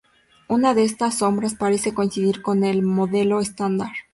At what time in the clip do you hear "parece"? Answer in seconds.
1.53-1.93